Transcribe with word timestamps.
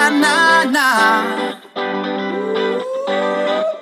na 0.00 0.08
na 0.08 0.64
na. 0.64 0.86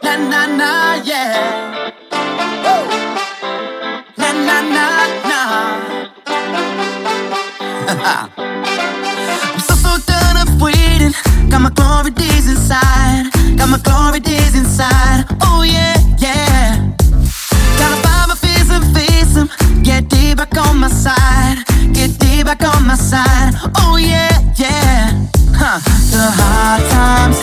Na 0.02 0.16
na 0.30 0.40
na, 0.60 0.70
yeah. 1.04 1.92
Na 4.18 4.28
na 4.46 4.56
na 4.76 4.86
na. 5.30 5.40
I'm 9.52 9.60
so 9.60 9.74
so 9.74 9.92
done 10.10 10.36
of 10.42 10.60
waiting. 10.60 11.14
Got 11.50 11.60
my 11.62 11.70
glory 11.70 12.10
days 12.10 12.48
inside. 12.50 13.30
Got 13.56 13.68
my 13.68 13.78
glory 13.78 14.18
days 14.18 14.54
inside. 14.56 15.24
Oh 15.42 15.62
yeah, 15.62 15.94
yeah. 16.18 16.74
Gotta 17.78 17.96
find 18.02 18.28
my 18.30 18.34
face 18.34 18.70
and 18.70 18.84
face 18.96 19.34
them. 19.34 19.48
Get 19.84 20.08
deep 20.08 20.38
back 20.38 20.56
on 20.58 20.78
my 20.78 20.88
side. 20.88 21.62
Get 21.92 22.18
deep 22.18 22.46
back 22.46 22.64
on 22.64 22.86
my 22.88 22.96
side. 22.96 23.54
Oh 23.76 23.96
yeah 23.96 24.37
the 26.18 27.37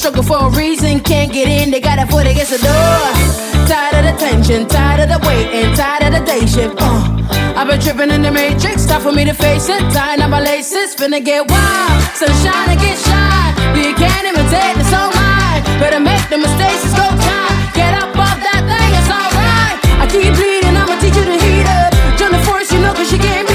struggle 0.00 0.22
for 0.22 0.40
a 0.46 0.50
reason. 0.56 0.98
Can't 1.00 1.30
get 1.30 1.46
in, 1.46 1.70
they 1.70 1.80
got 1.80 1.98
a 1.98 2.06
for 2.08 2.22
against 2.22 2.52
the 2.56 2.60
door. 2.64 3.00
Tired 3.68 4.00
of 4.00 4.04
the 4.08 4.14
tension, 4.16 4.66
tired 4.66 5.00
of 5.04 5.08
the 5.12 5.20
waiting, 5.28 5.68
tired 5.76 6.02
of 6.08 6.12
the 6.16 6.24
day 6.24 6.46
shift. 6.46 6.74
Uh, 6.80 7.54
I've 7.54 7.68
been 7.68 7.80
tripping 7.80 8.10
in 8.10 8.22
the 8.22 8.32
matrix, 8.32 8.86
time 8.86 9.02
for 9.02 9.12
me 9.12 9.24
to 9.26 9.34
face 9.34 9.68
it. 9.68 9.82
Tying 9.92 10.22
up 10.22 10.30
my 10.30 10.40
laces, 10.40 10.96
finna 10.96 11.22
get 11.22 11.44
wild. 11.52 12.00
Sunshine 12.16 12.72
and 12.72 12.80
get 12.80 12.96
shine. 12.96 13.52
You 13.76 13.92
can't 13.94 14.24
imitate, 14.24 14.80
it's 14.80 14.92
all 14.96 15.12
mine. 15.12 15.60
Better 15.78 16.00
make 16.00 16.24
the 16.32 16.38
mistakes, 16.38 16.80
it's 16.88 16.96
go 16.96 17.04
time. 17.04 17.52
Get 17.76 17.92
up 18.00 18.16
off 18.16 18.40
that 18.40 18.64
thing, 18.64 18.90
it's 18.96 19.10
alright. 19.12 19.76
I 20.00 20.04
keep 20.08 20.32
bleeding, 20.32 20.76
I'ma 20.80 20.96
teach 20.96 21.16
you 21.20 21.28
to 21.28 21.36
heat 21.44 21.68
up. 21.68 21.92
Join 22.16 22.32
the 22.32 22.42
force, 22.48 22.72
you 22.72 22.80
know, 22.80 22.94
cause 22.96 23.10
she 23.10 23.18
can't 23.18 23.49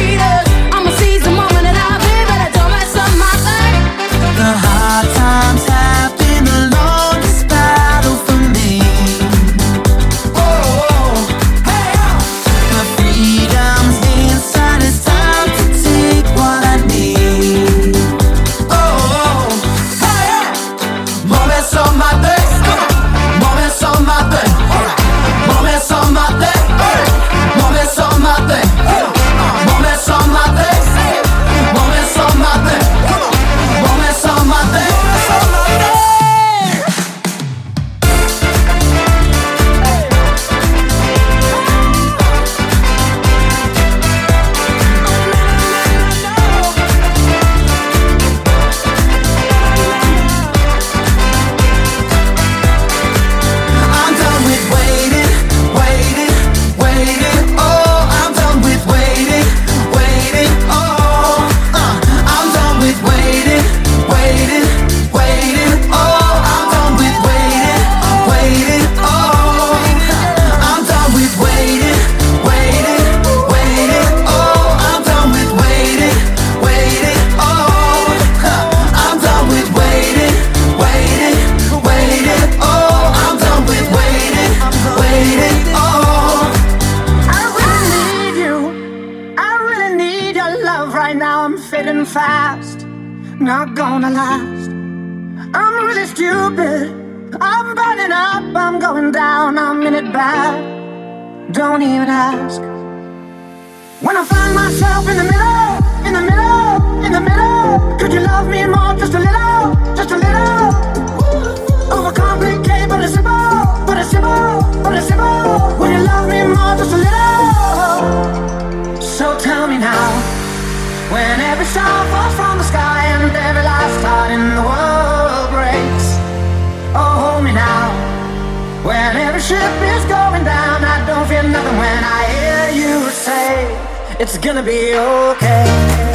It's 134.18 134.38
gonna 134.38 134.64
be 134.64 134.96
okay. 134.96 136.15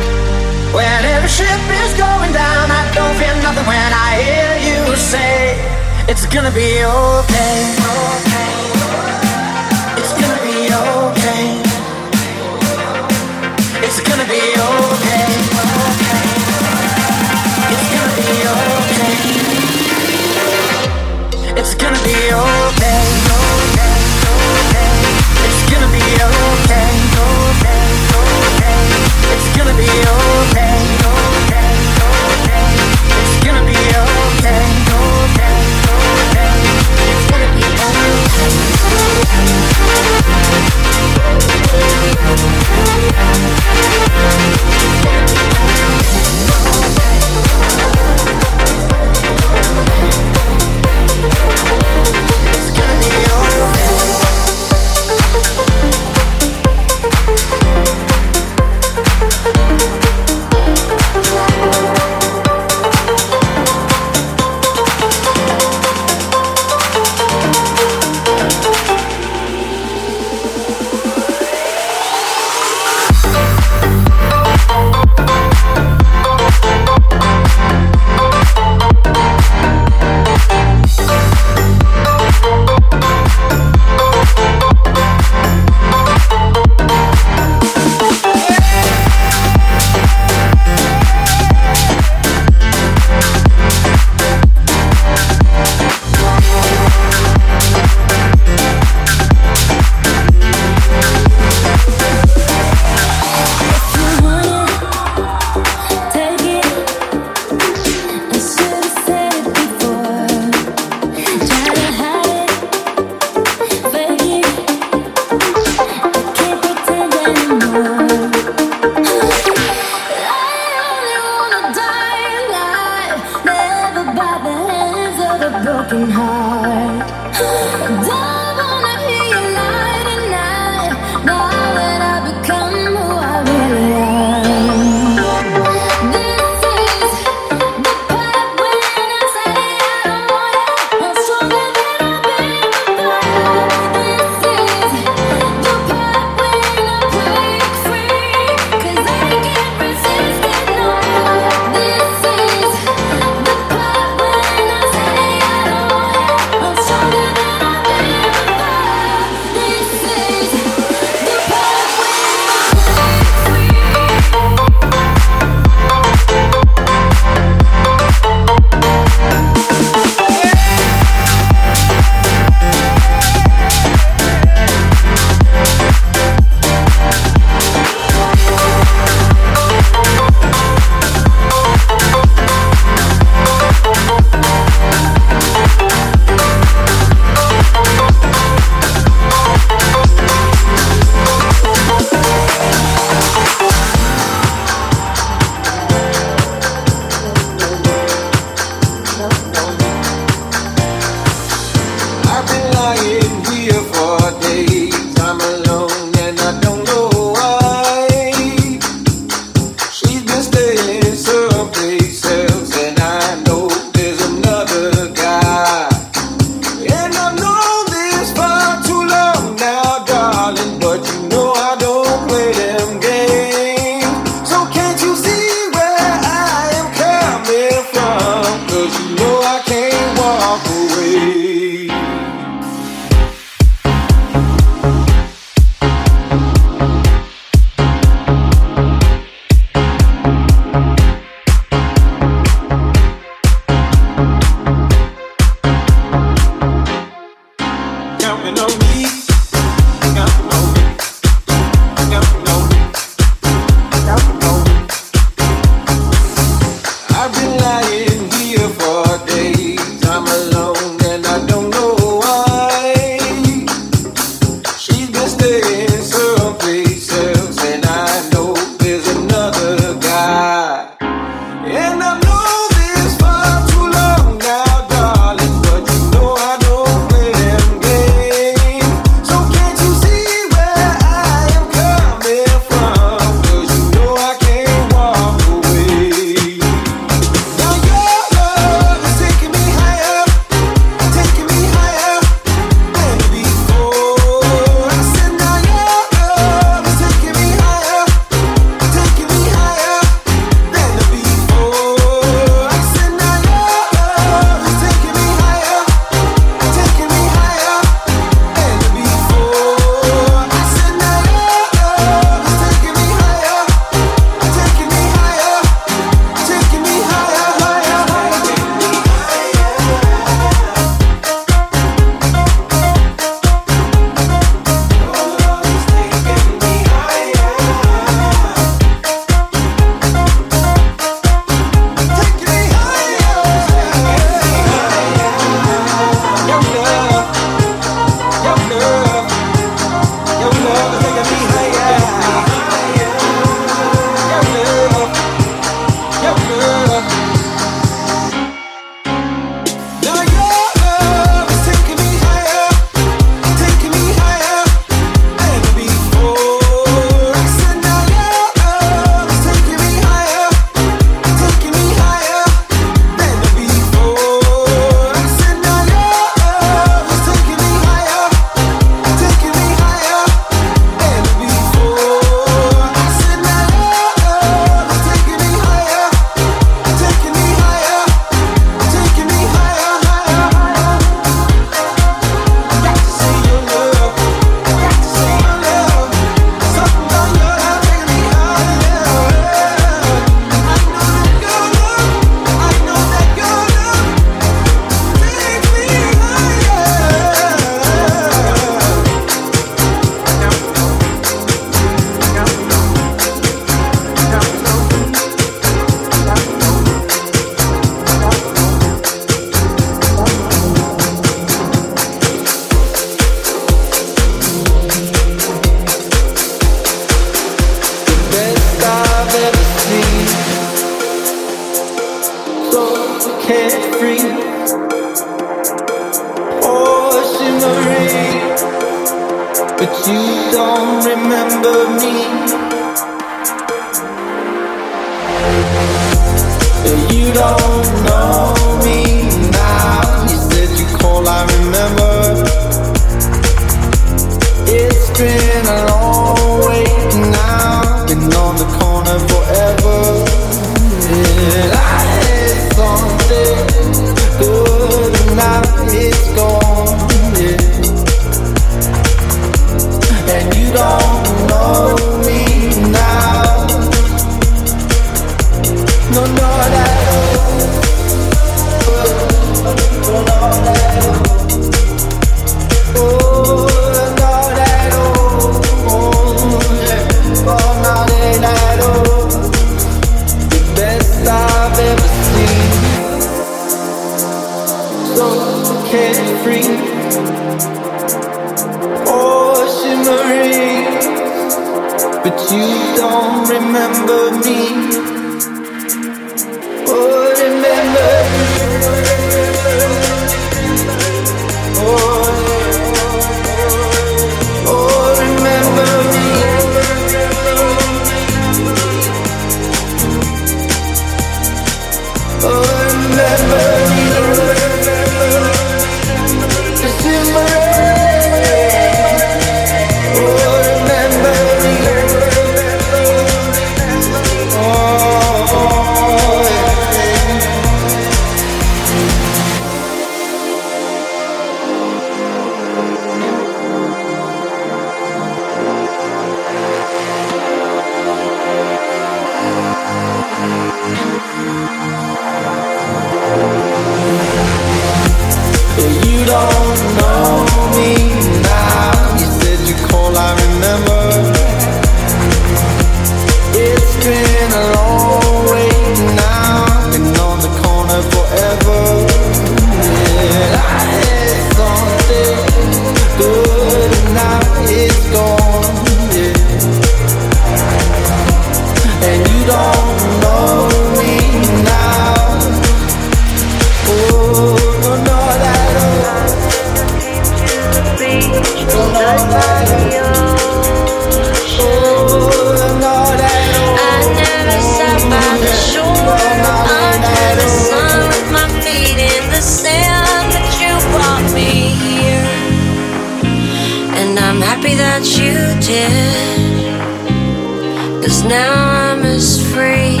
Cause 598.10 598.24
now 598.24 598.52
I'm 598.90 599.04
as 599.04 599.40
free 599.52 600.00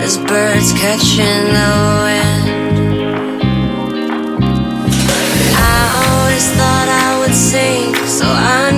as 0.00 0.16
birds 0.16 0.72
catching 0.72 1.44
the 1.58 1.72
wind. 2.00 2.48
I 5.54 5.80
always 6.06 6.46
thought 6.56 6.88
I 6.88 7.18
would 7.20 7.34
sing, 7.34 7.94
so 8.06 8.24
I 8.24 8.71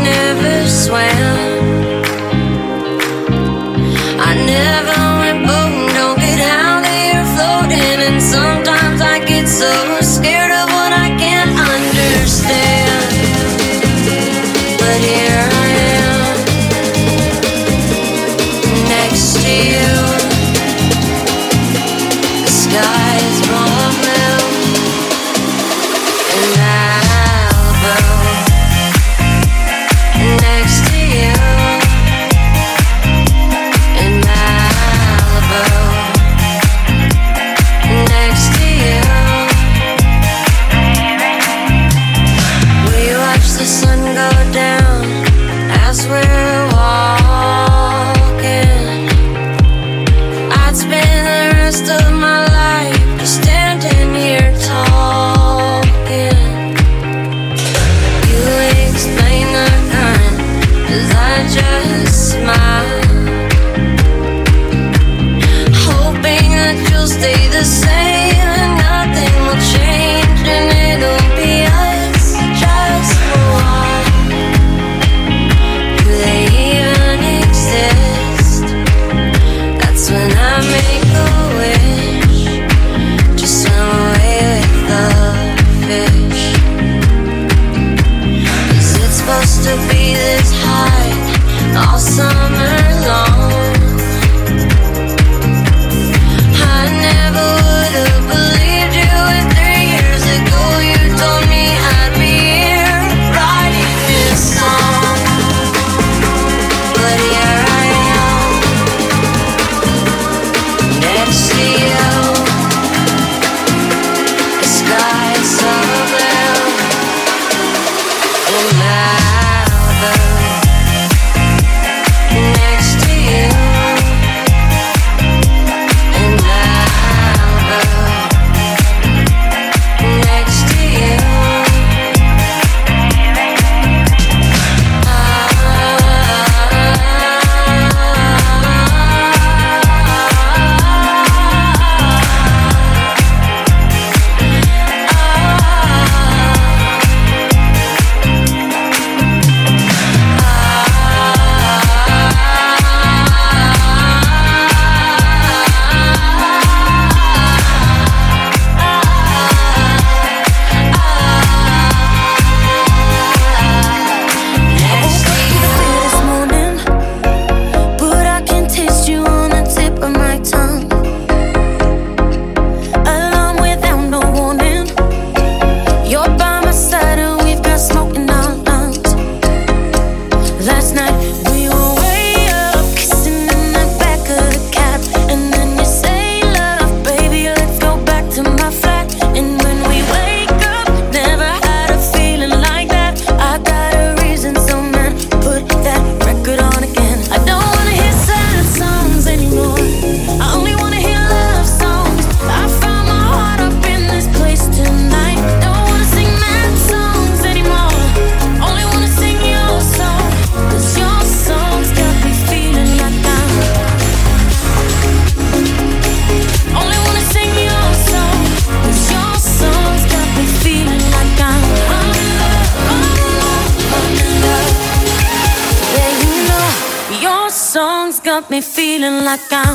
got 228.45 228.51
me 228.51 228.61
feeling 228.61 229.25
like 229.25 229.41
I'm. 229.51 229.75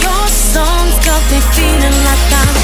Your 0.00 0.26
songs 0.28 0.94
got 1.04 1.22
me 1.32 1.40
feeling 1.52 2.04
like 2.04 2.32
I'm. 2.32 2.59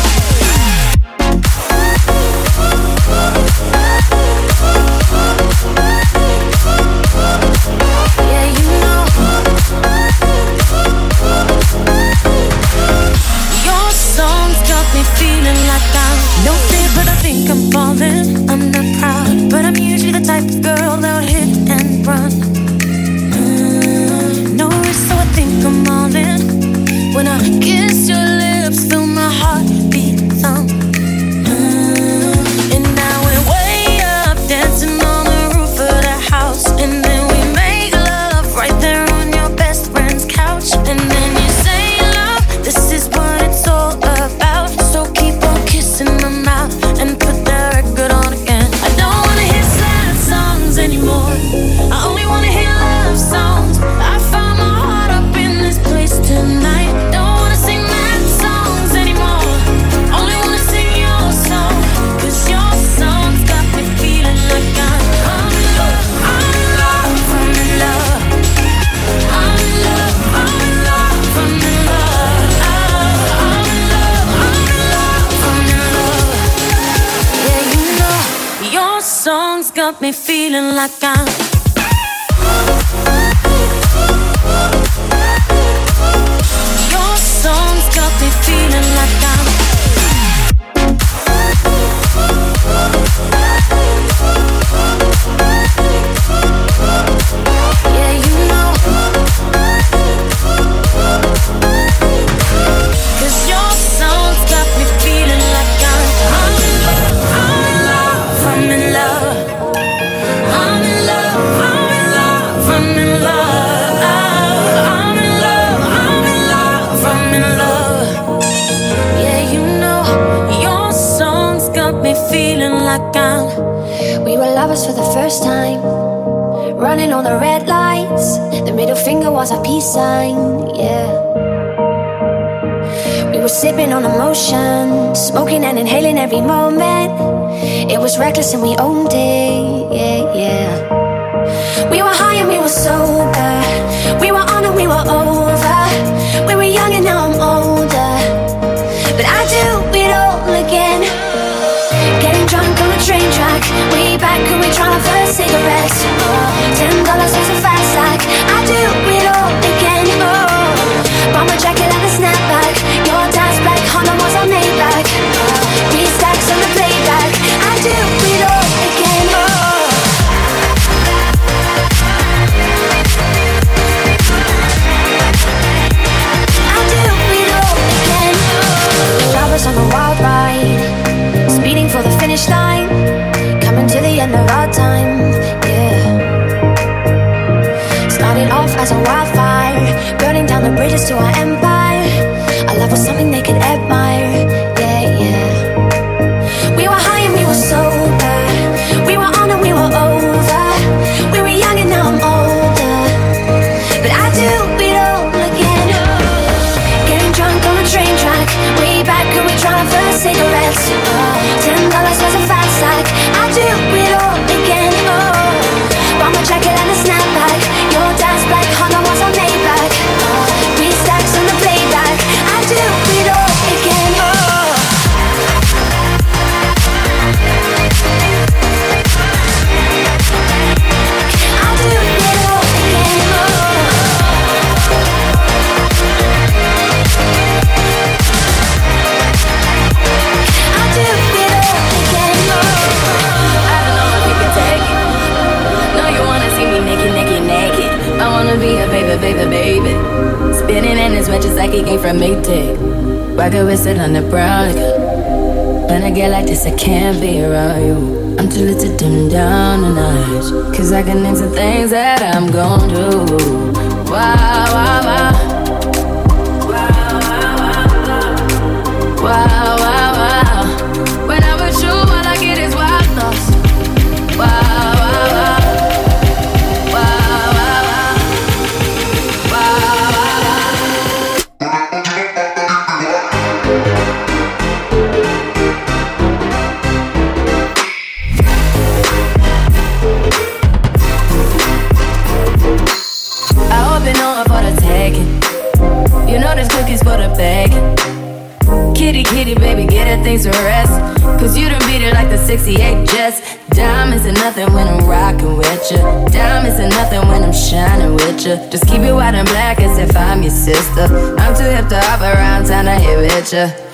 You. 313.53 313.86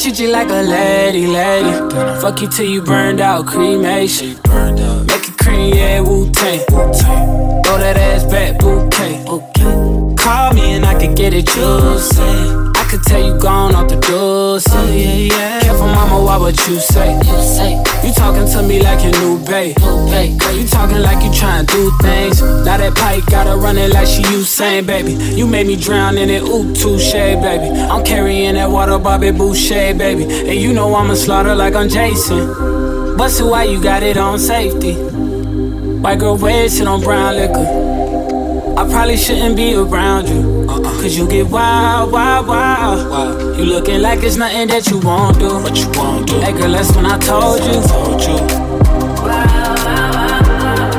Treat 0.00 0.18
you 0.18 0.28
like 0.28 0.48
a 0.48 0.62
lady, 0.62 1.26
lady. 1.26 1.70
Fuck 2.20 2.40
you 2.40 2.48
till 2.48 2.64
you 2.64 2.80
burned 2.80 3.20
out, 3.20 3.46
cremation. 3.46 4.28
Make 4.28 5.28
it 5.28 5.36
cream, 5.38 5.74
yeah, 5.74 6.00
Wu 6.00 6.30
Tang. 6.30 6.60
Throw 6.68 7.78
that 7.78 7.96
ass 7.98 8.24
back, 8.24 8.58
bouquet. 8.58 9.24
Call 10.16 10.54
me 10.54 10.72
and 10.72 10.86
I 10.86 10.98
can 10.98 11.14
get 11.14 11.34
it 11.34 11.46
juicy 11.46 12.79
could 12.90 13.02
tell 13.04 13.24
you 13.24 13.38
gone 13.38 13.72
off 13.72 13.88
the 13.88 13.94
door. 13.94 14.40
Oh, 14.52 14.58
so 14.58 14.84
yeah, 14.86 15.30
yeah. 15.30 15.60
Careful, 15.60 15.86
mama, 15.86 16.24
what 16.24 16.40
would 16.40 16.58
you 16.66 16.80
say? 16.80 17.14
You 17.14 17.40
say 17.40 17.78
you 18.02 18.12
talking 18.12 18.46
to 18.50 18.62
me 18.66 18.82
like 18.82 19.04
your 19.04 19.12
new 19.22 19.38
babe. 19.44 19.78
Hey, 20.08 20.36
girl, 20.36 20.56
you 20.56 20.66
talking 20.66 20.98
like 20.98 21.22
you 21.22 21.32
trying 21.32 21.66
to 21.66 21.72
do 21.72 21.92
things. 22.02 22.42
Now 22.42 22.78
that 22.78 22.96
pipe 22.96 23.24
gotta 23.26 23.56
run 23.56 23.78
it 23.78 23.92
like 23.94 24.08
she 24.08 24.22
Usain, 24.22 24.86
baby. 24.86 25.12
You 25.12 25.46
made 25.46 25.68
me 25.68 25.76
drown 25.76 26.18
in 26.18 26.30
it, 26.30 26.42
ooh, 26.42 26.74
touche, 26.74 27.12
baby. 27.12 27.70
I'm 27.80 28.04
carrying 28.04 28.54
that 28.54 28.68
water, 28.68 28.98
Bobby 28.98 29.30
Boucher, 29.30 29.94
baby. 29.94 30.24
And 30.24 30.60
you 30.60 30.72
know 30.72 30.92
I'ma 30.92 31.14
slaughter 31.14 31.54
like 31.54 31.76
I'm 31.76 31.88
Jason. 31.88 33.16
But 33.16 33.28
so 33.28 33.50
why 33.50 33.64
you 33.64 33.80
got 33.80 34.02
it 34.02 34.16
on 34.16 34.40
safety? 34.40 34.94
White 34.94 36.18
girl 36.18 36.36
red 36.36 36.72
shit 36.72 36.88
on 36.88 37.02
brown 37.02 37.36
liquor. 37.36 37.90
I 38.76 38.88
probably 38.88 39.16
shouldn't 39.16 39.56
be 39.56 39.74
around 39.74 40.28
you. 40.28 40.69
Cause 41.00 41.16
you 41.16 41.26
get 41.26 41.46
wild, 41.46 42.12
wild, 42.12 42.46
wild. 42.46 43.08
wild. 43.08 43.56
You 43.56 43.64
looking 43.64 44.02
like 44.02 44.22
it's 44.22 44.36
nothing 44.36 44.68
that 44.68 44.86
you 44.90 44.98
won't 45.00 45.38
do. 45.38 45.54
What 45.62 45.74
you 45.74 45.88
won't 45.92 46.28
do. 46.28 46.38
Hey 46.40 46.52
girl, 46.52 46.70
that's 46.70 46.94
when 46.94 47.06
I 47.06 47.16
told 47.18 47.64
you. 47.64 47.80
Told 47.88 48.20
you. 48.20 48.36
Wow, 49.24 49.80
wow, 49.80 50.12
wow. 50.12 50.90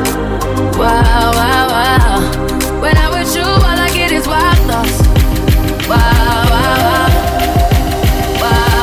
Wow, 0.76 1.32
wow, 1.38 1.68
wow. 1.70 2.82
When 2.82 2.98
I'm 2.98 3.12
with 3.14 3.36
you, 3.36 3.44
all 3.44 3.62
I 3.62 3.92
get 3.94 4.12
is 4.12 4.26
wild 4.26 4.58
thoughts. 4.66 5.02
Wow, 5.88 6.50
wow, 6.50 7.10
wow. 7.12 8.82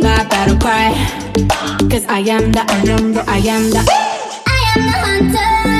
My 0.00 0.24
battle 0.24 0.58
cry. 0.58 0.92
Cause 1.90 2.04
I 2.08 2.20
am 2.20 2.52
the, 2.52 2.64
I 2.68 2.82
am 2.88 3.12
the, 3.12 3.24
I 3.26 3.38
am 3.38 3.70
the, 3.70 3.82
I 4.46 4.72
am 4.74 4.86
the 4.86 4.92
hunter. 4.92 5.77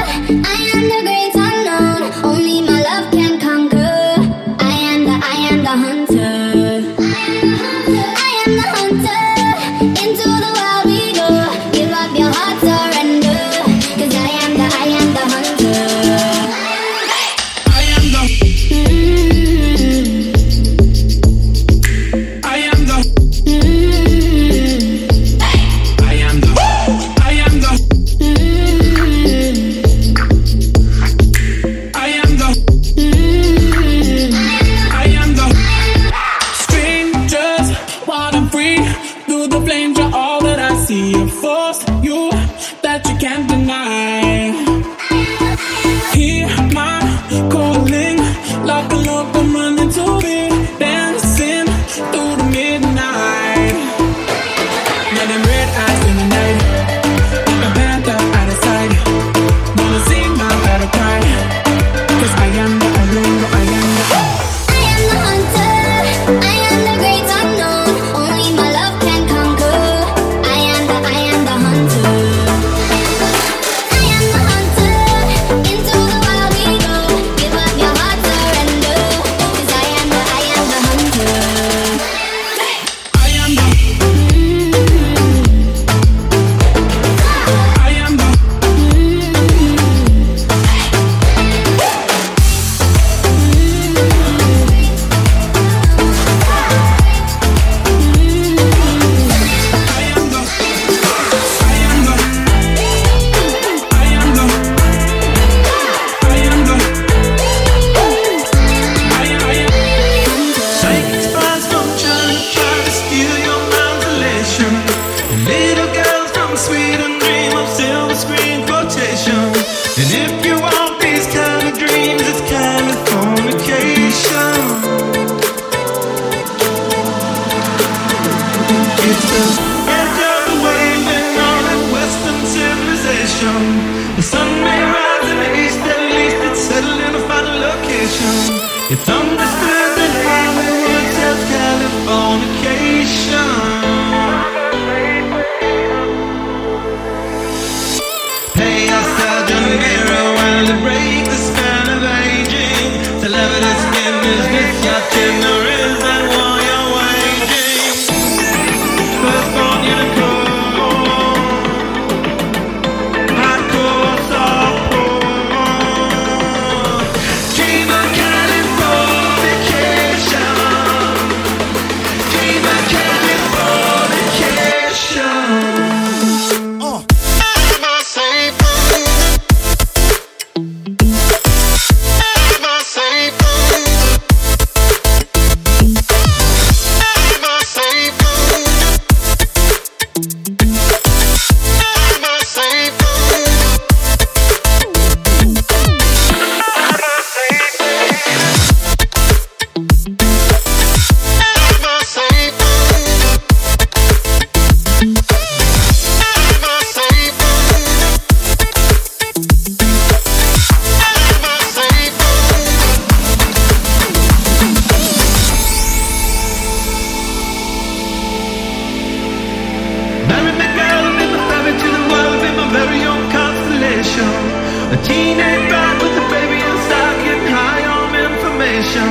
Teenage 225.06 225.70
with 226.02 226.22
a 226.22 226.26
baby 226.34 226.58
inside 226.70 227.16
getting 227.24 227.48
high 227.54 227.84
on 227.98 228.10
information. 228.28 229.10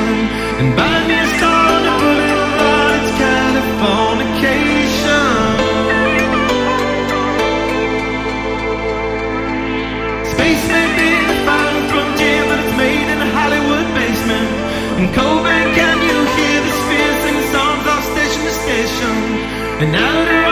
And 0.59 0.75
buy 0.75 1.07
me 1.07 1.15
a 1.15 1.27
star 1.37 1.67
it's 2.97 3.11
Space 10.33 10.65
may 10.75 10.87
be 10.99 11.09
defined 11.31 11.85
from 11.91 12.07
jam, 12.19 12.43
but 12.49 12.59
it's 12.63 12.75
made 12.77 13.07
in 13.13 13.19
a 13.21 13.29
Hollywood 13.37 13.87
basement. 13.95 14.49
And 14.99 15.07
Kobe, 15.15 15.57
can 15.77 15.97
you 16.09 16.17
hear 16.35 16.57
the 16.67 16.73
spheres 16.81 17.17
singing 17.23 17.49
songs 17.55 17.85
off 17.87 18.03
station 18.11 18.41
to 18.43 18.53
station? 18.65 19.15
And 19.81 20.46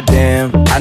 goddamn. 0.00 0.37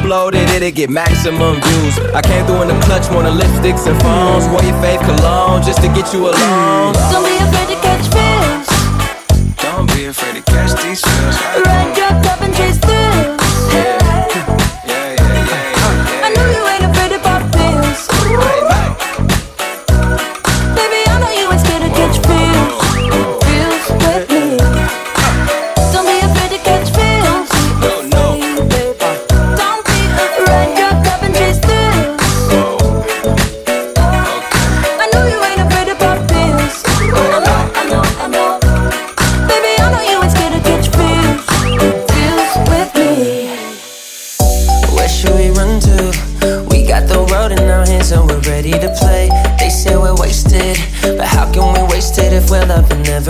upload 0.00 0.34
it, 0.34 0.48
it'll 0.50 0.70
get 0.70 0.90
maximum 0.90 1.60
views. 1.60 1.98
I 2.14 2.22
came 2.22 2.44
through 2.46 2.62
in 2.62 2.68
the 2.68 2.78
clutch, 2.84 3.10
more 3.10 3.22
than 3.22 3.36
lipsticks 3.36 3.86
and 3.86 4.00
phones. 4.02 4.48
Wore 4.48 4.62
your 4.62 4.76
fave 4.80 5.00
cologne 5.04 5.62
just 5.62 5.80
to 5.82 5.88
get 5.88 6.12
you 6.12 6.28
alone. 6.28 6.94
Don't 7.12 7.24
be 7.24 7.36
afraid 7.36 7.68
to 7.68 7.78
catch 7.84 8.06
fish. 8.08 8.68
Don't 9.62 9.86
be 9.94 10.06
afraid 10.06 10.36
to 10.36 10.42
catch 10.42 10.72
these 10.82 11.00
feels. 11.04 11.36
Ride 11.66 11.96
your 11.96 12.14
cup 12.22 12.40
and 12.40 12.54
chase 12.54 12.80
yeah, 13.72 14.59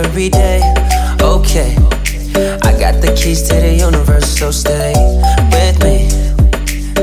every 0.04 0.28
day? 0.28 0.60
Okay, 1.20 1.76
I 2.62 2.72
got 2.78 3.00
the 3.02 3.14
keys 3.16 3.42
to 3.48 3.54
the 3.54 3.74
universe, 3.74 4.38
so 4.38 4.50
stay 4.50 4.94
with 5.52 5.76
me. 5.84 6.08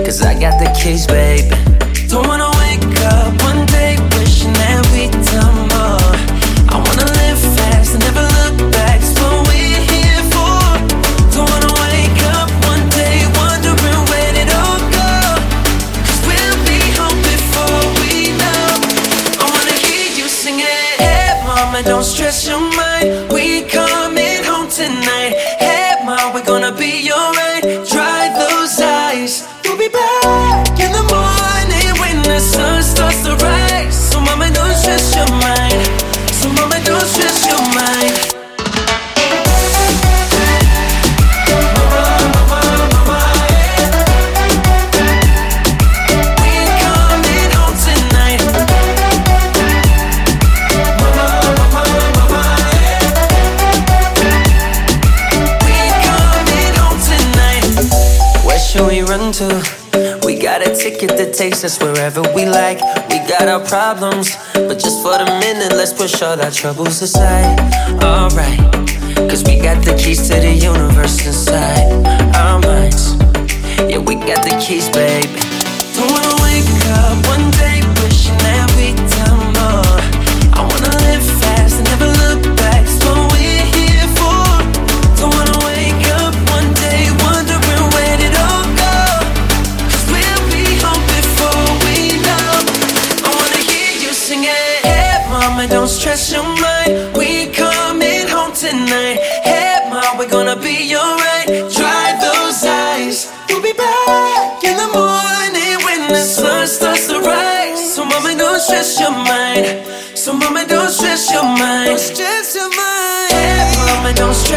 Cause 0.06 0.22
I 0.22 0.34
got 0.40 0.60
the 0.60 0.70
keys, 0.80 1.06
babe. 1.06 1.27
Takes 61.38 61.64
us 61.64 61.80
wherever 61.80 62.22
we 62.34 62.46
like. 62.46 62.82
We 63.10 63.20
got 63.30 63.48
our 63.48 63.64
problems, 63.64 64.36
but 64.54 64.80
just 64.80 65.04
for 65.04 65.18
the 65.20 65.26
minute, 65.40 65.72
let's 65.72 65.94
push 65.94 66.20
all 66.24 66.42
our 66.42 66.50
troubles 66.50 67.00
aside. 67.04 67.60
Alright, 68.04 68.58
cause 69.30 69.44
we 69.44 69.60
got 69.60 69.86
the 69.86 69.96
keys 70.02 70.28
to 70.30 70.36
the 70.36 70.52
universe 70.52 71.26
inside 71.28 71.92
our 72.36 72.60
minds. 72.60 73.14
Yeah, 73.88 74.00
we 74.00 74.16
got 74.16 74.42
the 74.44 74.58
keys, 74.66 74.90
baby. 74.90 75.07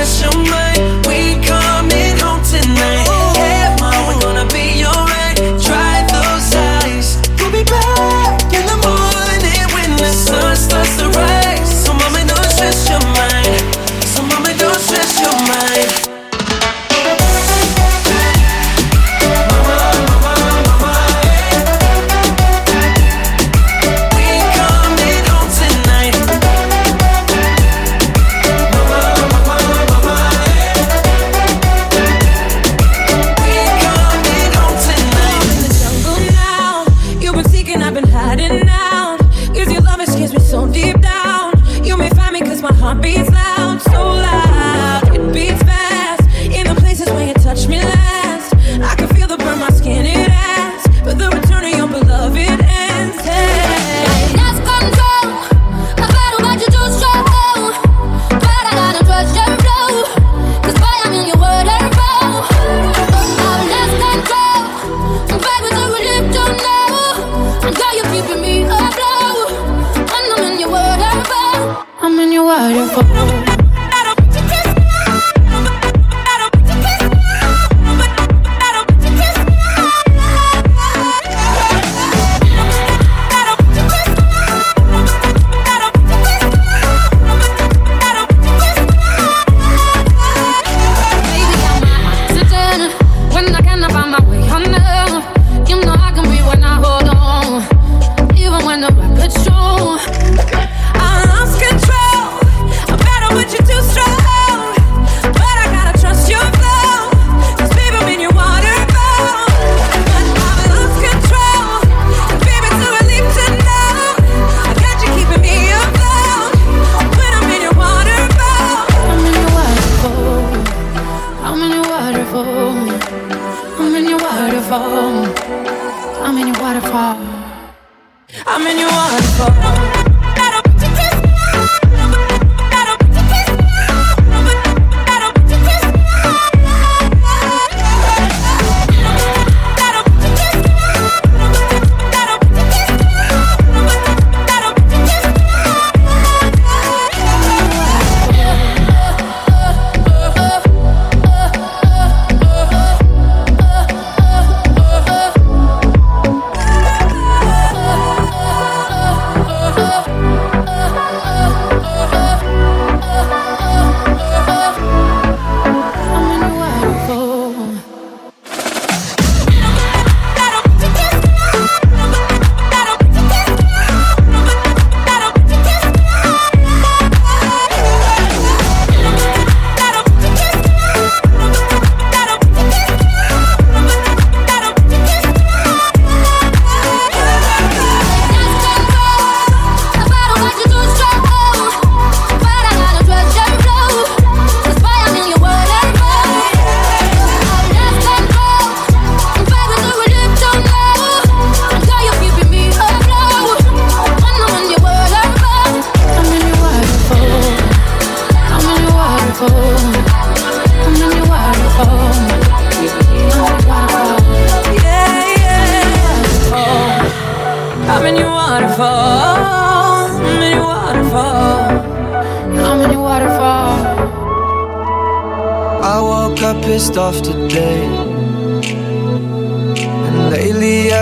Mama, 0.01 0.23
don't 0.23 0.70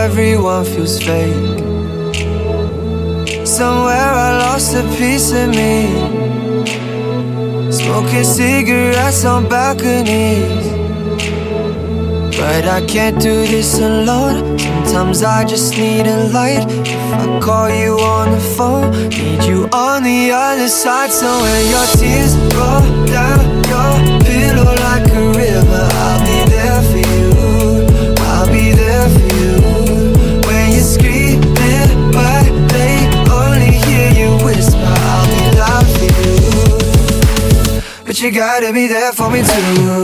everyone 0.09 0.65
feels 0.65 0.99
fake. 1.07 1.59
Somewhere 3.47 4.13
I 4.27 4.29
lost 4.45 4.75
a 4.75 4.83
piece 4.97 5.33
of 5.33 5.49
me. 5.59 5.75
Smoking 7.71 8.25
cigarettes 8.25 9.25
on 9.27 9.49
balconies. 9.49 10.67
But 12.39 12.65
I 12.77 12.81
can't 12.87 13.21
do 13.21 13.37
this 13.55 13.79
alone. 13.79 14.59
Sometimes 14.87 15.23
I 15.23 15.45
just 15.45 15.77
need 15.77 16.07
a 16.07 16.19
light. 16.37 16.65
If 16.69 17.13
I 17.23 17.41
call 17.47 17.69
you 17.69 17.93
on 18.17 18.27
the 18.37 18.45
phone, 18.57 18.91
need 19.11 19.43
you 19.51 19.69
on 19.73 20.03
the 20.05 20.31
other 20.33 20.69
side. 20.69 21.11
So 21.11 21.29
when 21.43 21.63
your 21.75 21.87
tears 21.99 22.33
roll 22.57 22.87
down 23.17 23.41
your 23.73 23.95
pillow 24.25 24.73
like 24.87 25.07
a 25.21 25.25
river, 25.39 25.58
But 38.19 38.25
you 38.25 38.33
gotta 38.33 38.73
be 38.73 38.89
there 38.89 39.13
for 39.13 39.31
me 39.31 39.43
too. 39.43 40.03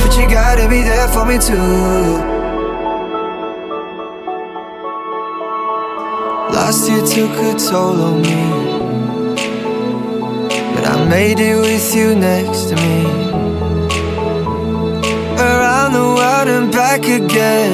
But 0.00 0.16
you 0.16 0.28
gotta 0.28 0.68
be 0.68 0.82
there 0.82 1.06
for 1.06 1.24
me 1.24 1.38
too. 1.38 1.54
Last 6.52 6.88
year 6.90 7.06
took 7.06 7.30
a 7.38 7.56
toll 7.56 8.02
on 8.02 8.22
me. 8.22 8.71
Made 11.12 11.40
it 11.40 11.56
with 11.56 11.94
you 11.94 12.14
next 12.14 12.70
to 12.70 12.74
me. 12.74 13.04
Around 15.36 15.92
the 15.92 16.08
world 16.16 16.48
and 16.48 16.72
back 16.72 17.02
again. 17.04 17.72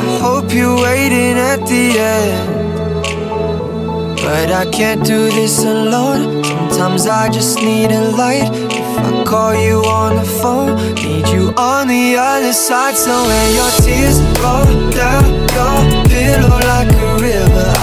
I 0.00 0.18
hope 0.18 0.50
you're 0.50 0.80
waiting 0.80 1.36
at 1.36 1.60
the 1.68 1.84
end. 2.16 3.04
But 4.16 4.50
I 4.50 4.64
can't 4.70 5.04
do 5.04 5.30
this 5.30 5.62
alone. 5.62 6.42
Sometimes 6.42 7.06
I 7.06 7.28
just 7.28 7.58
need 7.58 7.90
a 7.92 8.12
light. 8.22 8.48
If 8.80 8.90
I 9.04 9.22
call 9.26 9.54
you 9.54 9.84
on 9.84 10.16
the 10.16 10.24
phone, 10.40 10.74
need 10.94 11.28
you 11.28 11.52
on 11.54 11.88
the 11.88 12.16
other 12.16 12.54
side. 12.54 12.96
So 12.96 13.12
when 13.28 13.48
your 13.58 13.72
tears 13.84 14.18
roll 14.40 14.90
down 14.90 15.24
your 15.52 16.04
pillow 16.08 16.58
like 16.72 16.90
a 17.08 17.12
river, 17.20 17.79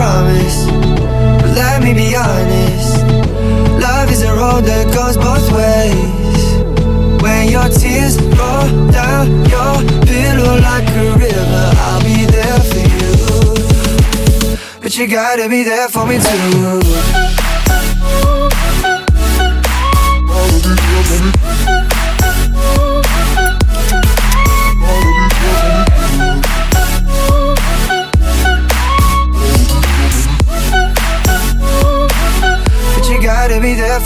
promise. 0.00 0.64
But 1.40 1.52
let 1.60 1.82
me 1.84 1.92
be 1.92 2.08
honest. 2.16 3.04
Love 3.86 4.08
is 4.10 4.22
a 4.22 4.32
road 4.42 4.62
that 4.70 4.86
goes 4.96 5.16
both 5.26 5.46
ways. 5.58 6.42
When 7.22 7.42
your 7.54 7.68
tears 7.80 8.14
roll 8.38 8.68
down 8.98 9.24
your 9.54 9.76
pillow 10.08 10.54
like 10.70 10.88
a 11.02 11.06
river, 11.24 11.66
I'll 11.84 12.02
be 12.10 12.18
there 12.36 12.60
for 12.70 12.84
you. 12.96 13.12
But 14.80 14.96
you 14.96 15.06
gotta 15.06 15.48
be 15.50 15.62
there 15.64 15.88
for 15.88 16.06
me 16.06 16.16
too. 16.18 17.19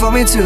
For 0.04 0.12
me 0.12 0.24
too. 0.24 0.42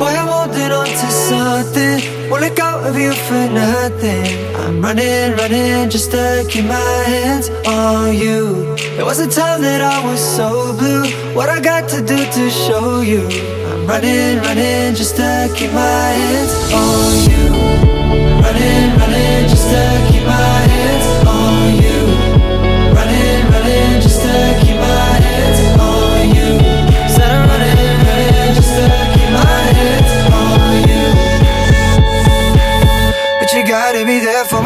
Boy, 0.00 0.12
I'm 0.20 0.28
holding 0.34 0.72
on 0.72 0.86
to 0.86 1.08
something. 1.28 1.98
Won't 2.30 2.42
let 2.42 2.56
go 2.56 2.70
of 2.88 2.96
you 2.96 3.12
for 3.26 3.44
nothing. 3.62 4.24
I'm 4.56 4.80
running, 4.80 5.36
running 5.36 5.90
just 5.90 6.12
to 6.12 6.44
keep 6.48 6.64
my 6.64 6.94
hands 7.12 7.50
on 7.66 8.14
you. 8.14 8.74
It 9.00 9.04
was 9.04 9.18
a 9.18 9.28
time 9.28 9.60
that 9.62 9.82
I 9.82 9.98
was 10.08 10.20
so 10.36 10.48
blue. 10.78 11.04
What 11.36 11.48
I 11.50 11.60
got 11.60 11.90
to 11.90 12.00
do 12.00 12.18
to 12.36 12.50
show 12.50 13.02
you? 13.02 13.24
I'm 13.70 13.86
running, 13.86 14.38
running 14.46 14.94
just 14.94 15.16
to 15.16 15.52
keep 15.56 15.72
my 15.72 16.08
hands 16.20 16.52
on 16.84 17.12
you. 17.30 17.44
Running, 18.44 18.86
running 19.00 19.42
just 19.52 19.68
to 19.72 19.82
keep 20.10 20.24
my 20.24 20.71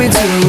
be 0.06 0.12
there 0.12 0.45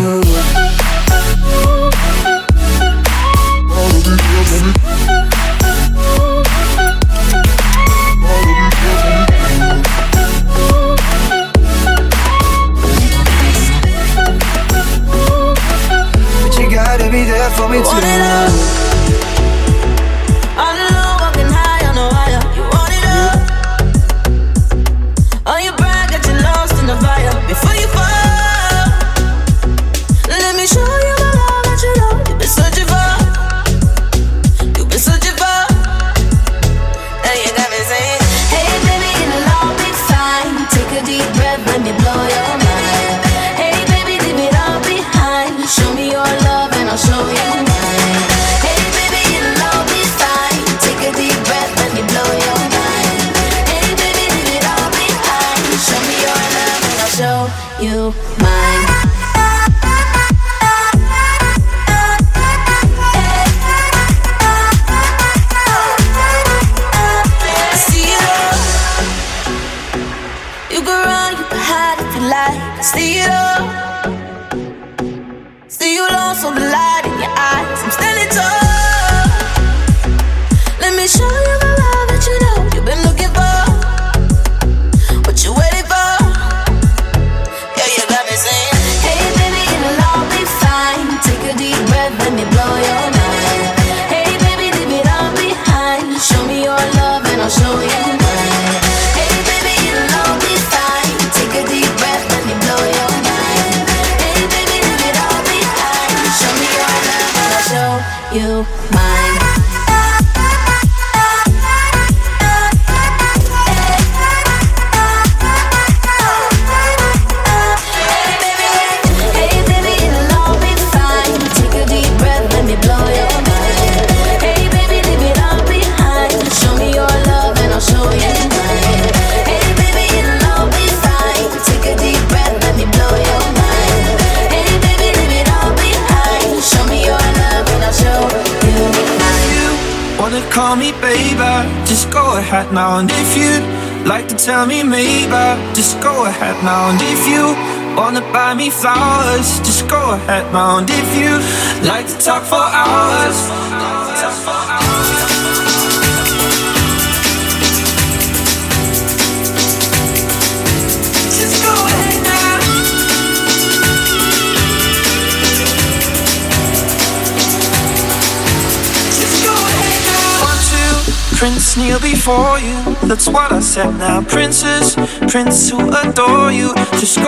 Said 173.78 174.00
now. 174.00 174.24
Princess, 174.24 174.96
prince 175.30 175.70
who 175.70 175.78
adore 175.94 176.52
you. 176.52 176.74
Just 176.98 177.20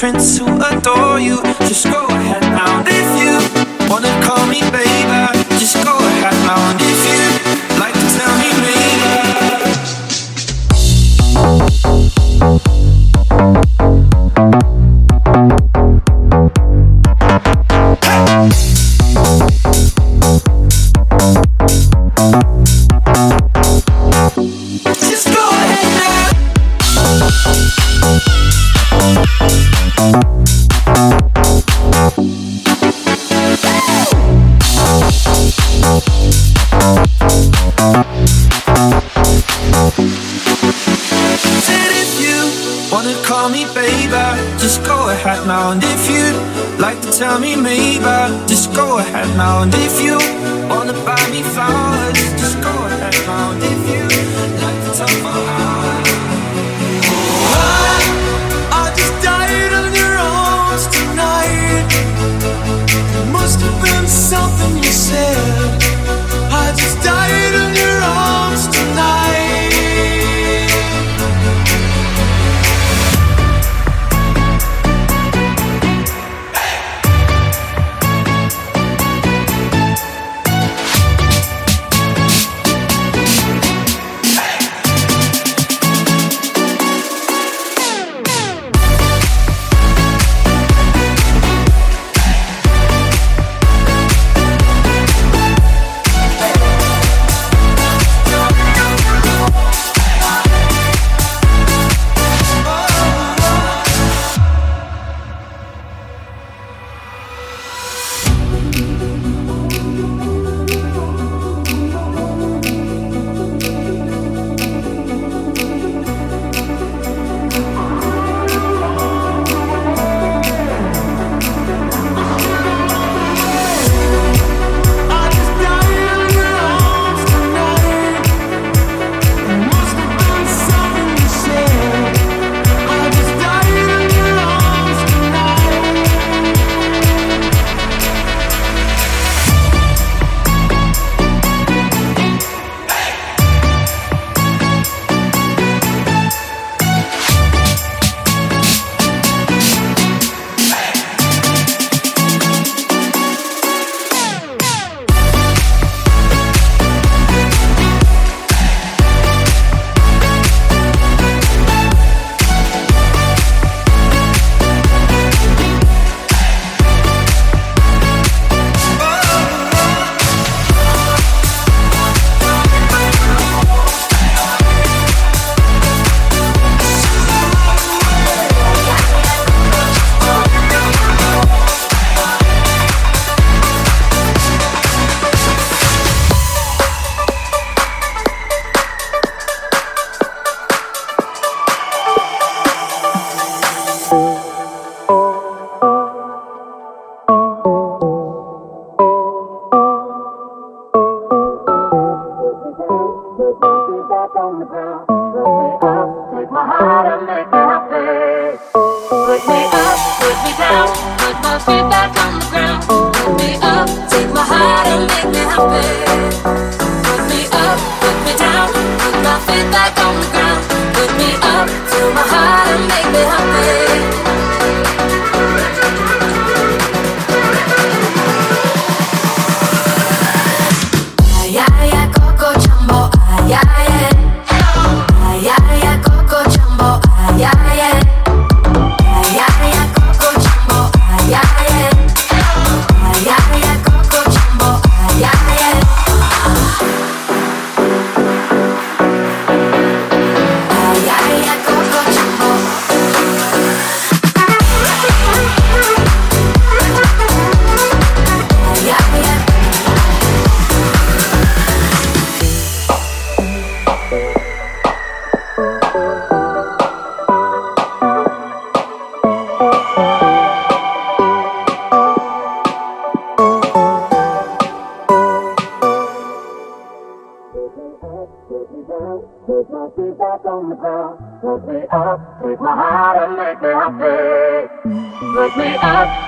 Princess, 0.00 0.29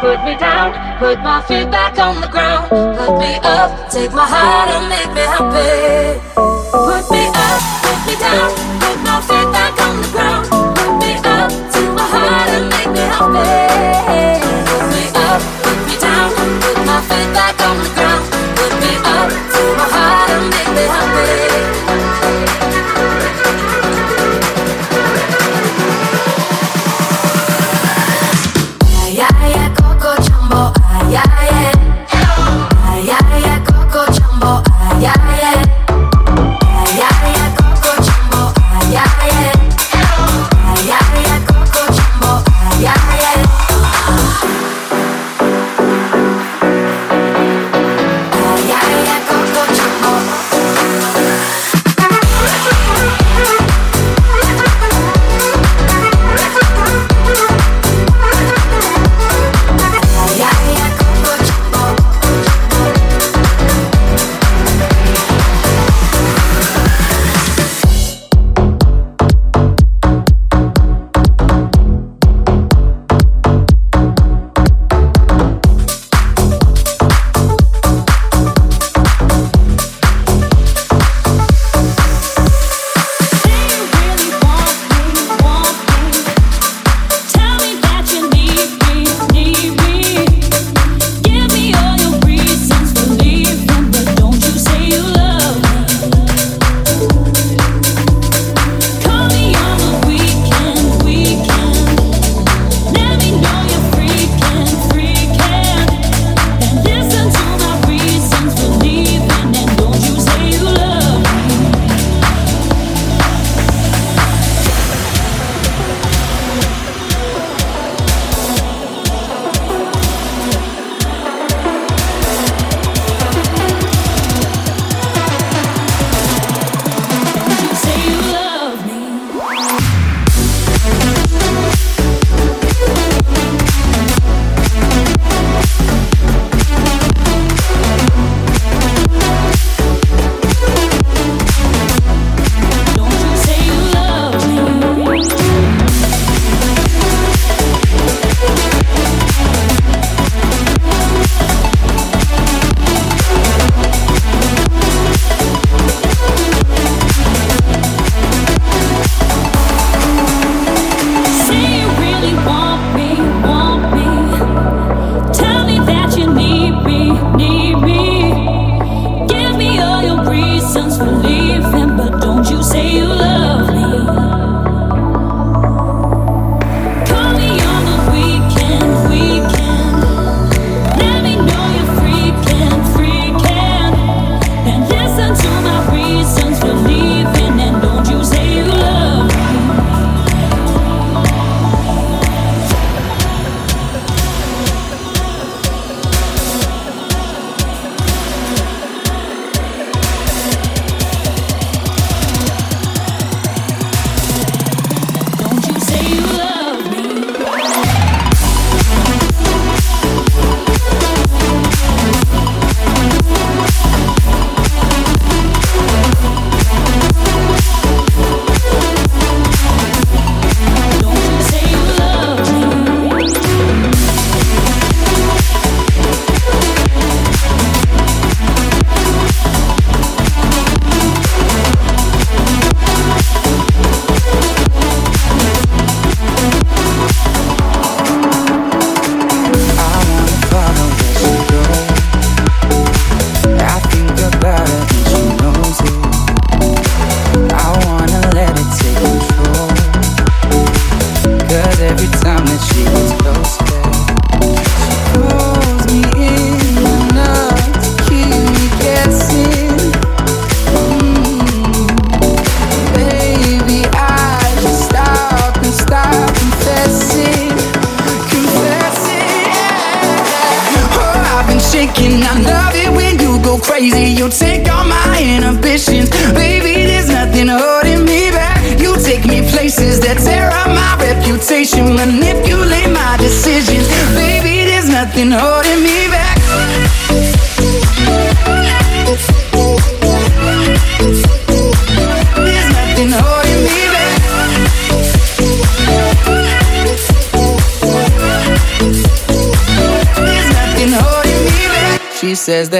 put 0.03 0.24
me 0.24 0.36
down, 0.36 0.98
put 0.98 1.16
my 1.20 1.40
feet 1.42 1.70
back 1.70 1.96
on 1.96 2.20
the 2.20 2.26
ground. 2.26 2.68
Put 2.70 3.18
me 3.22 3.38
up, 3.44 3.88
take 3.88 4.12
my 4.12 4.26
heart 4.26 4.68
and 4.74 4.88
make 4.90 5.12
me 5.14 5.22
happy. 5.22 6.18
Put 6.74 7.05
me 7.14 7.22
up, 7.30 7.61
put 7.86 7.98
me 8.07 8.14
down, 8.18 8.50
put 8.82 8.98
my 9.07 9.20
feet 9.28 9.48
back 9.55 9.74
on 9.86 10.03
the 10.03 10.09
ground. 10.11 10.46
Put 10.76 10.92
me 10.98 11.12
up, 11.22 11.50
take 11.72 11.92
my 11.94 12.03
heart 12.03 12.48
and 12.50 12.68
make 12.68 12.90
me 12.90 13.05
happy. 13.14 13.61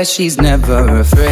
She's 0.05 0.37
never 0.39 0.99
afraid. 0.99 1.32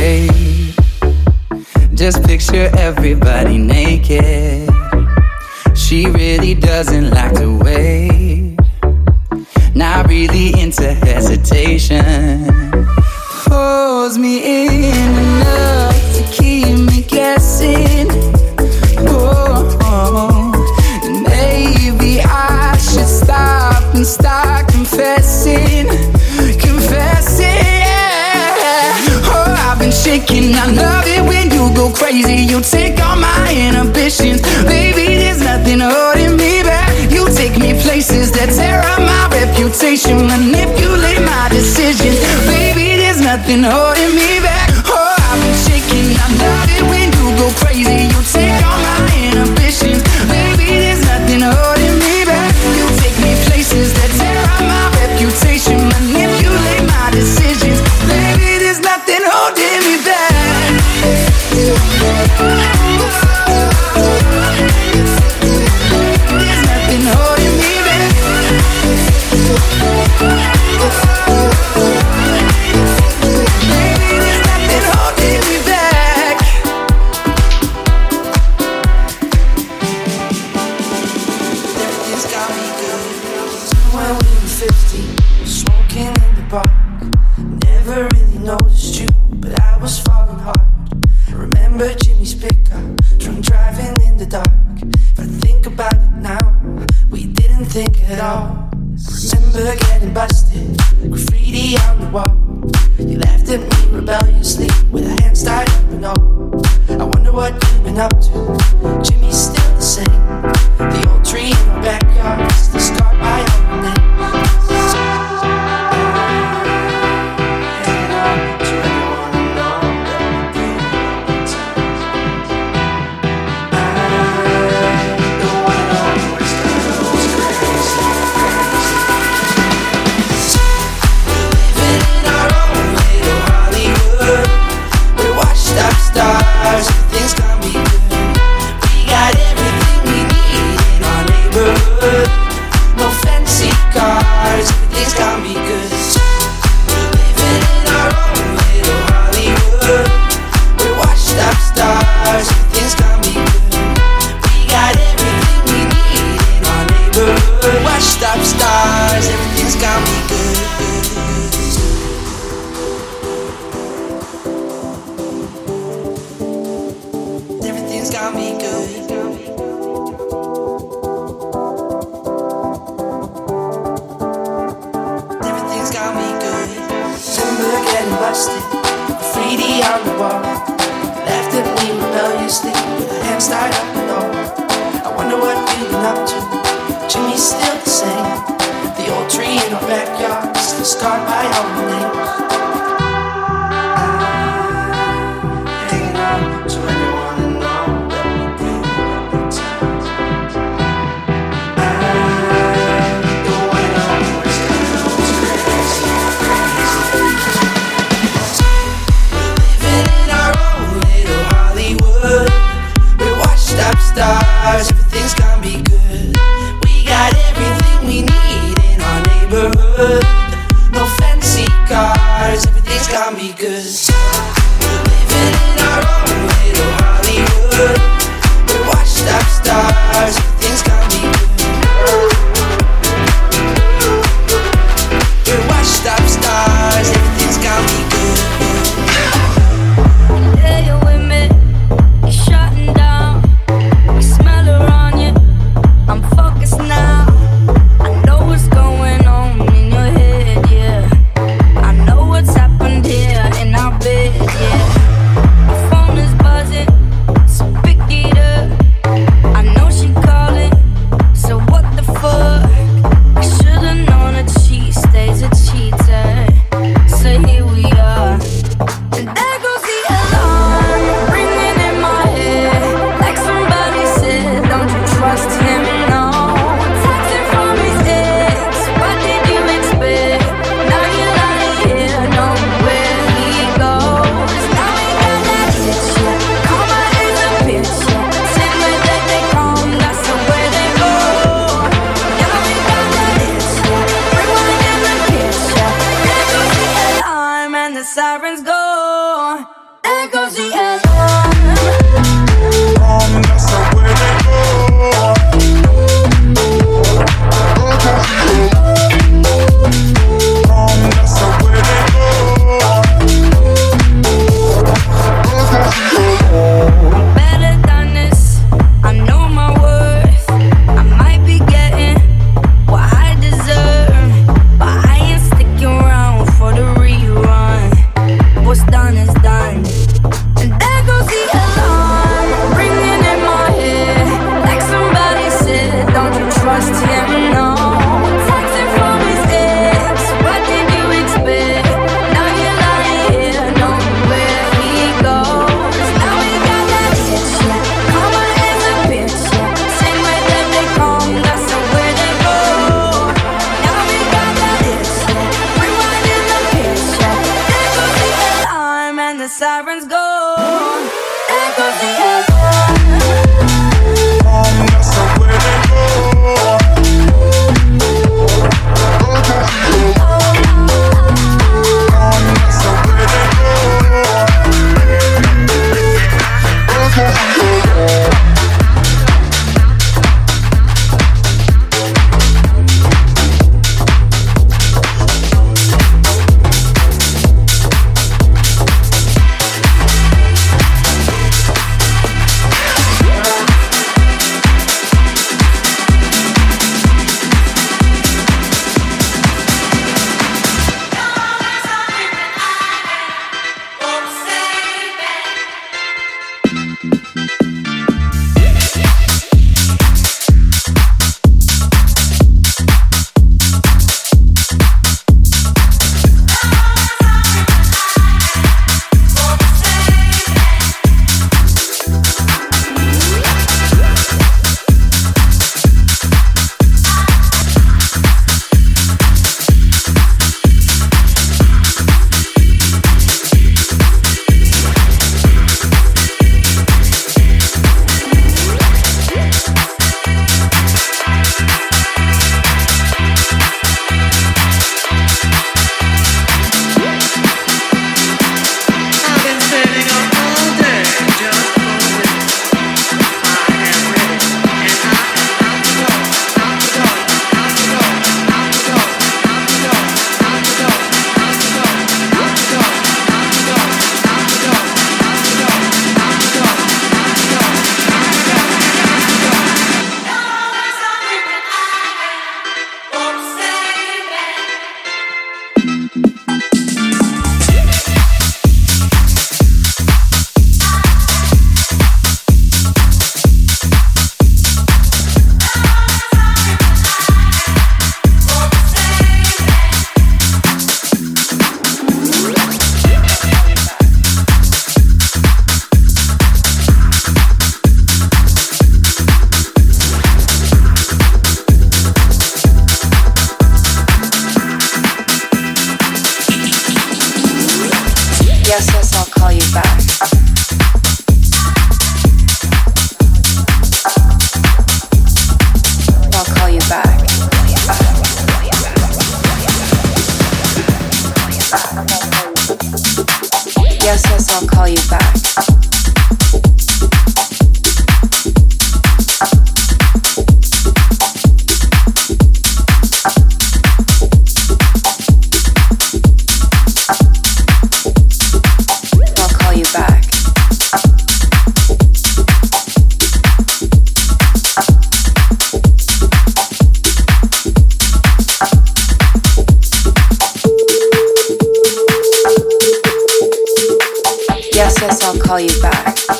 Call 555.50 555.58
you 555.58 555.82
back. 555.82 556.39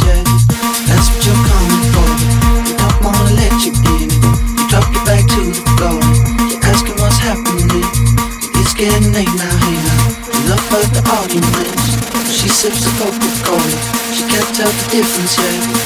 yourself 14.61 14.91
the 14.91 14.97
difference 14.97 15.37
yet. 15.37 15.80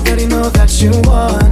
already 0.00 0.26
know 0.26 0.48
that 0.50 0.70
you 0.80 0.90
won. 1.04 1.44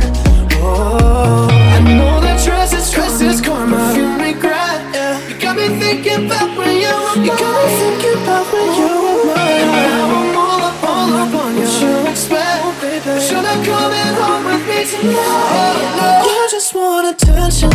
Oh, 0.60 1.48
I 1.52 1.80
know 1.84 2.20
that 2.20 2.40
trust 2.42 2.74
is 2.74 2.90
trust 2.90 3.20
is 3.22 3.40
karma. 3.40 3.76
Perfume 3.76 4.18
regret, 4.18 4.80
yeah. 4.94 5.20
You 5.28 5.36
got 5.40 5.56
me 5.56 5.68
thinking 5.78 6.26
about 6.26 6.56
when 6.56 6.76
you 6.80 6.88
were 6.88 7.16
mine. 7.16 7.28
You 7.28 7.34
got 7.36 7.52
me 7.52 7.64
thinking 7.76 8.18
about 8.24 8.46
when 8.52 8.68
you 8.80 8.88
were 8.88 9.20
oh, 9.20 9.28
mine. 9.28 9.60
And 9.60 9.70
now 9.76 10.16
I'm 10.16 10.36
all 10.36 10.62
up, 10.64 10.82
all 10.82 11.12
up 11.22 11.34
on 11.44 11.56
you. 11.56 11.68
What 11.68 11.82
you 11.82 11.92
oh, 11.92 12.10
expect, 12.10 12.60
oh, 12.64 12.72
baby? 12.80 13.20
Should 13.20 13.44
I 13.44 13.56
come 13.68 13.92
in 13.92 14.12
home 14.16 14.44
with 14.48 14.64
me 14.64 14.80
tonight? 14.88 15.20
Oh, 15.20 16.00
no. 16.00 16.08
You 16.24 16.40
just 16.50 16.70
want 16.74 17.04
attention. 17.12 17.70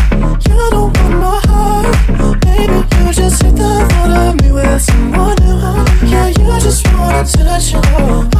You 0.49 0.57
don't 0.73 0.91
want 0.97 1.15
my 1.21 1.37
heart, 1.47 2.41
baby. 2.41 2.79
You 2.97 3.13
just 3.13 3.43
hit 3.43 3.55
the 3.55 3.71
thought 3.93 4.09
of 4.09 4.41
me 4.41 4.51
with 4.51 4.81
someone 4.81 5.37
new. 5.45 6.09
Yeah, 6.09 6.27
you 6.33 6.49
just 6.59 6.81
want 6.93 7.13
attention. 7.21 8.32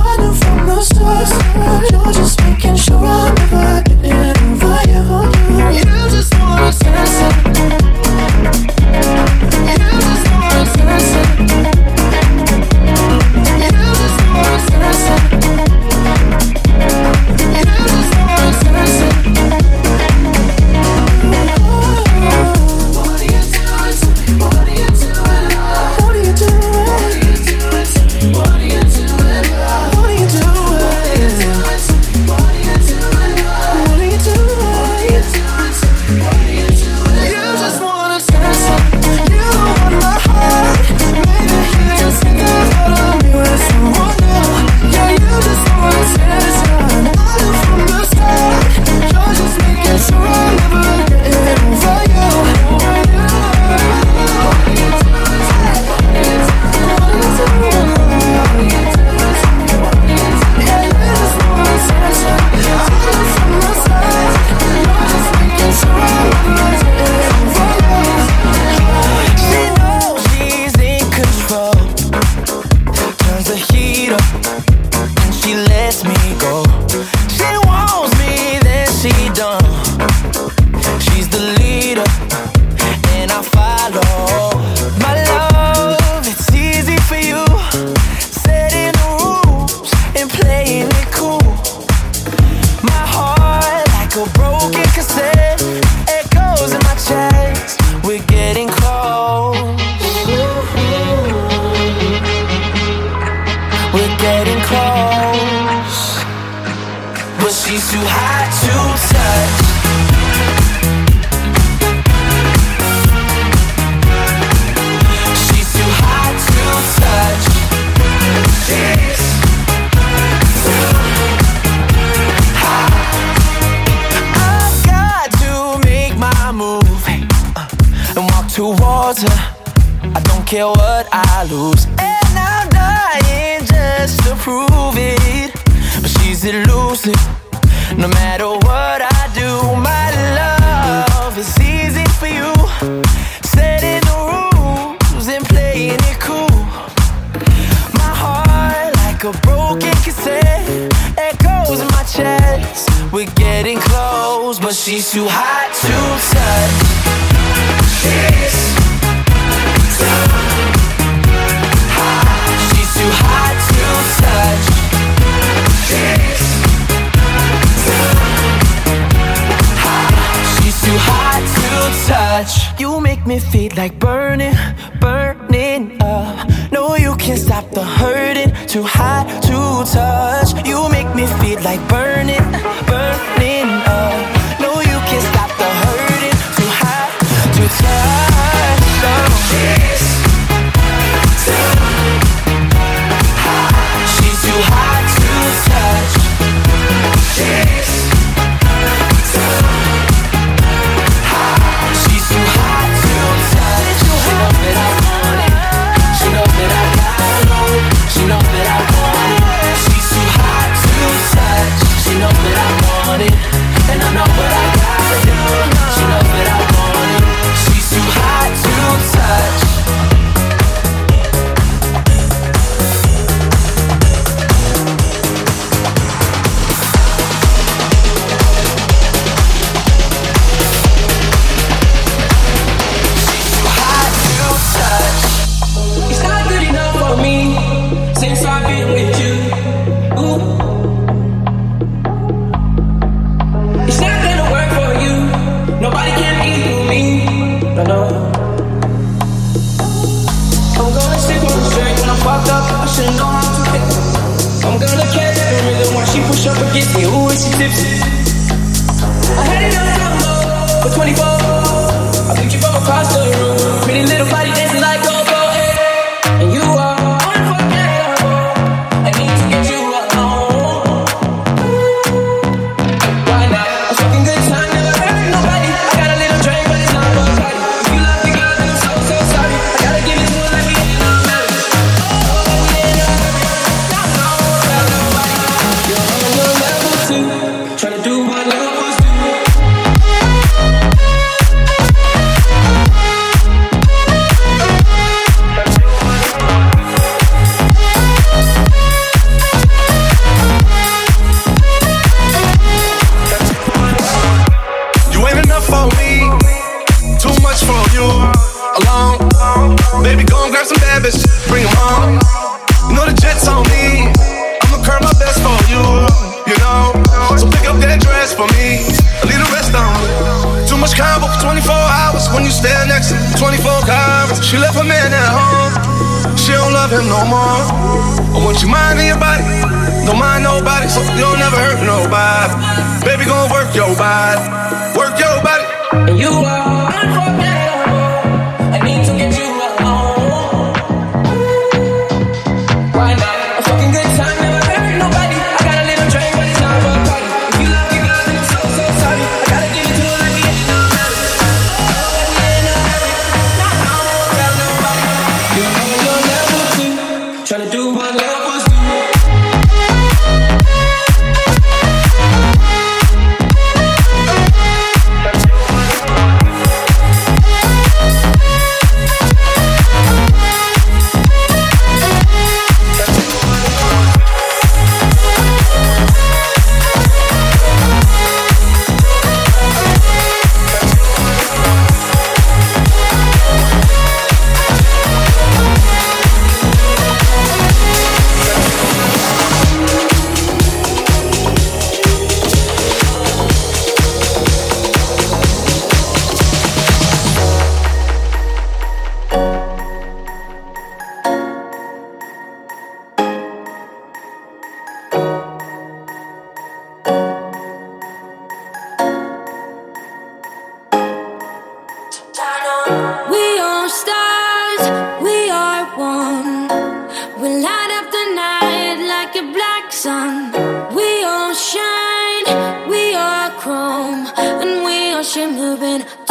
Shimmering. 426.00 426.23